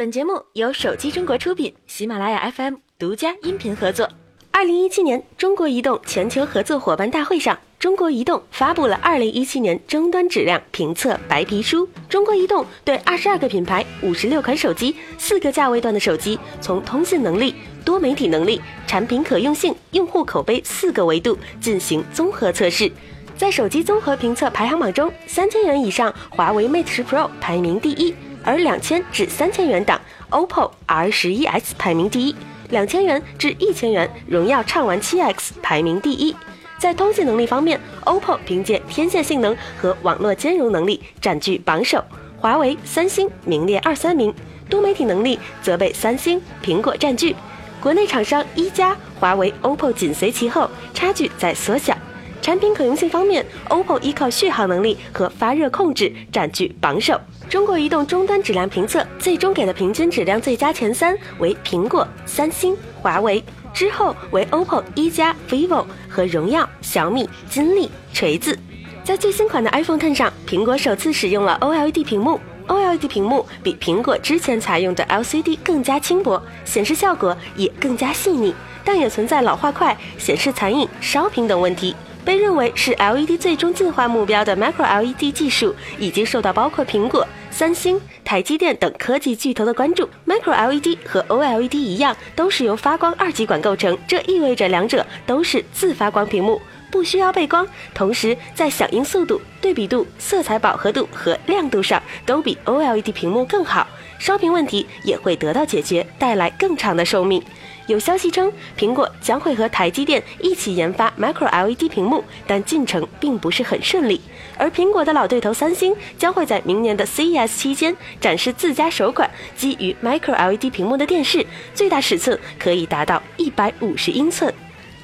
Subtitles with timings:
[0.00, 4.08] 本节目由手机中国出品，喜马拉雅 FM 独家音频合作。
[4.50, 11.86] 二零一七年中国移动全球合作伙伴大会上，中国移动发布了二零一七年终端质量评测白皮书。
[12.08, 17.54] 中国移动对二十二个品牌、五十六款手机、四个价位段的手机，从通信能力、
[17.84, 22.90] 多媒体能力、产品可用性、用户口碑四个维度进行综合测试。
[23.36, 28.14] 在手机综合评测排行榜中，三千元以上华为 Mate 十 Pro 排名第一。
[28.44, 30.00] 而两千至三千元档
[30.30, 32.34] ，OPPO R 十一 X 排名第一；
[32.70, 36.34] 两千元至一千元，荣耀畅玩七 X 排名第一。
[36.78, 42.02] 在通信能力方面，OPPO 凭借天线性能和网络兼容能力占据榜首，
[42.38, 44.32] 华为、三星名列二三名。
[44.70, 47.36] 多媒体能力则被三星、苹果占据，
[47.82, 51.94] 国内厂商一加、华为、OPPO 紧随其后，差距在缩小。
[52.40, 57.20] 产品可用性方面，OPPO 依靠续航能力和发热控制占据榜首。
[57.50, 63.42] 中国移动终端质量评测最终给的平均质量最佳前三为苹果、三星、华为，
[63.74, 68.56] 之后为 OPPO、一加、vivo 和荣耀、小米、金立、锤子。
[69.02, 81.96] 在最新款的 iPhone Ten 上，苹果首次使用了 OLED 屏幕，OLED 屏幕比苹果之前采用的 LCD 更加轻薄，显示效果也更加细腻，但也存在老化快、显示残影、烧屏等问题。
[82.22, 90.08] 被认为是 LED 最终进化目标的 Micro LED 技术，已经受到包括苹果、三星、台积电等科技巨头的关注。
[90.26, 103.86] Micro LED 和 OLED 一样，都是由发光二极管构成，这意味着两者都是自发光屏幕，不需要背光，同时在响应速度、对比度、色彩饱和度和亮度上都比 OLED 屏幕更好，
[104.18, 107.42] 烧屏问题也会得到解决，带来更长的寿命。
[107.90, 114.20] 有消息称，苹果将会和台积电一起研发 Micro LED 屏幕，但进程并不是很顺利。
[114.56, 124.54] 而苹果的老对头三星将会在明年的 CES 期间展示自家首款基于 Micro LED 屏幕的电视，最大尺寸可以达到一百五十英寸。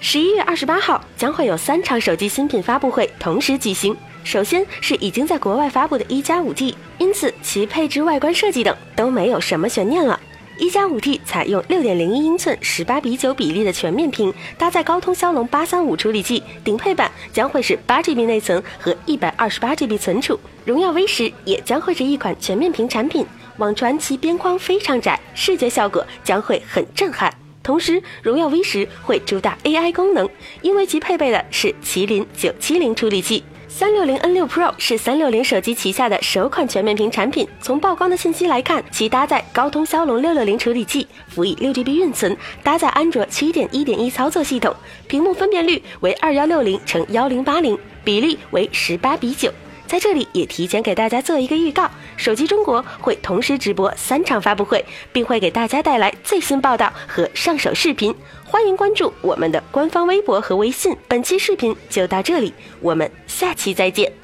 [0.00, 10.20] 十一月二十八号将会有三场手机新品发布会同时举行，首先是已经在国外发布的一加五 G，因此其配置、外观设计等都没有什么悬念了。
[10.56, 20.38] 一加五 T 采用六点零一英寸十八比九比例的全面屏，搭载高通骁龙八三五处理器，顶配版将会是八 GB 内存和一百二十八 GB 存储。
[20.64, 23.26] 荣耀 V 十也将会是一款全面屏产品，
[23.56, 27.34] 网传其边框非常窄，视觉效果将会很震撼。
[27.64, 30.28] 同时，荣耀 V 十会主打 AI 功能，
[30.62, 33.42] 因为其配备的是麒麟九七零处理器。
[33.76, 37.44] 三六零 N 六 Pro 是三六零手机旗下的首款全面屏产品。
[37.60, 44.72] 从曝光的信息来看，其搭载高通骁龙六六零处理器，辅以六 GB 运存，搭载安卓七点一点一操作系统，
[45.08, 49.50] 屏幕分辨率为二幺六零乘幺零八零，比例为十八比九。
[49.88, 58.14] 在这里也提前给大家做一个预告，手机中国会同时直播三场发布会，并会给大家带来最新报道和上手视频，
[58.44, 60.96] 欢迎关注我们的官方微博和微信。
[61.06, 64.23] 本期视频就到这里，我们下期再见。